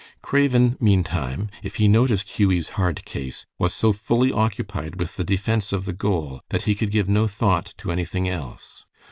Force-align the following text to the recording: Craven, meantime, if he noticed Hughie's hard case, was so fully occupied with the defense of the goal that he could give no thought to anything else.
Craven, 0.23 0.77
meantime, 0.79 1.51
if 1.61 1.75
he 1.75 1.87
noticed 1.87 2.29
Hughie's 2.29 2.69
hard 2.69 3.05
case, 3.05 3.45
was 3.59 3.71
so 3.71 3.93
fully 3.93 4.31
occupied 4.31 4.99
with 4.99 5.15
the 5.15 5.23
defense 5.23 5.71
of 5.71 5.85
the 5.85 5.93
goal 5.93 6.41
that 6.49 6.63
he 6.63 6.73
could 6.73 6.89
give 6.89 7.07
no 7.07 7.27
thought 7.27 7.75
to 7.77 7.91
anything 7.91 8.27
else. 8.27 8.83